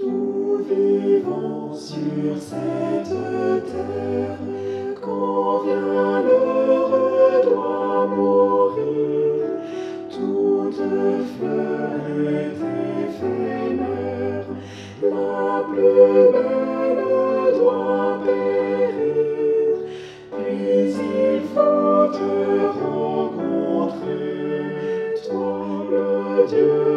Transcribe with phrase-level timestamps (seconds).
[0.00, 4.38] vivons sur cette terre,
[5.00, 9.60] quand vient l'heure doit mourir,
[10.10, 10.82] toute
[11.36, 12.60] fleur est
[13.04, 14.46] éphémère,
[15.02, 17.04] la plus belle
[17.58, 19.74] doit périr,
[20.32, 22.32] puis il faut te
[22.82, 24.24] rencontrer,
[25.28, 25.52] toi
[25.90, 26.91] le Dieu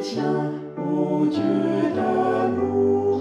[0.00, 3.20] tiens, ô Dieu d'amour,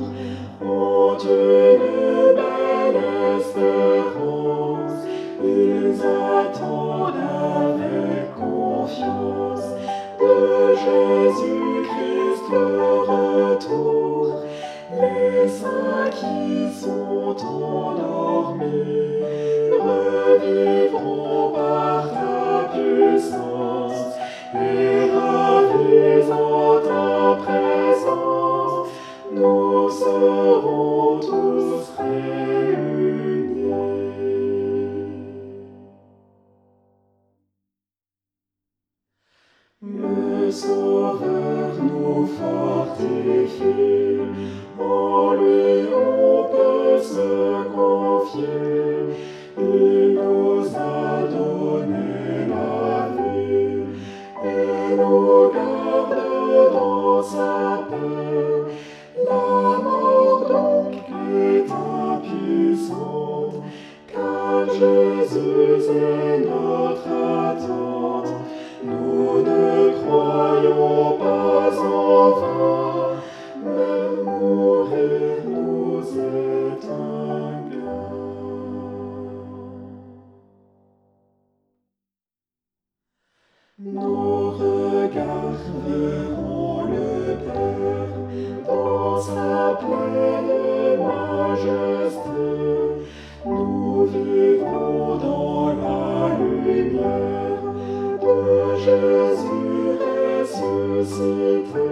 [0.61, 2.99] ont une belle
[3.37, 5.01] espérance,
[5.43, 7.15] ils attendent
[7.61, 9.67] avec confiance
[10.19, 10.35] de
[10.83, 12.67] Jésus-Christ le
[13.11, 14.43] retour.
[14.91, 18.58] Les saints qui sont endormis
[39.81, 44.17] Le Sauveur nous fortifie,
[44.79, 45.87] en lui
[64.73, 68.33] Jésus est notre attente.
[68.83, 73.21] Nous ne croyons pas en vain,
[73.65, 78.09] même mourir nous est un gain.
[83.79, 85.65] Nos regards
[86.87, 88.13] le Père
[88.67, 91.98] dans sa pleine majesté.
[98.79, 99.99] Jésus
[100.39, 101.89] ressuscité,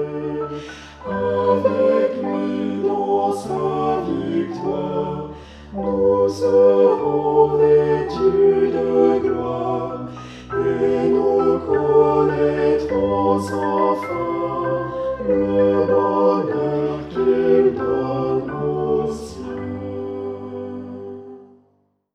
[1.06, 5.30] avec lui dans sa victoire,
[5.74, 10.08] nous serons vêtus de gloire
[10.54, 14.24] et nous connaîtrons enfin
[15.28, 16.07] le